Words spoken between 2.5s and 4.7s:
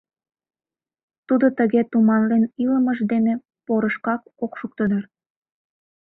илымыж дене порышкак ок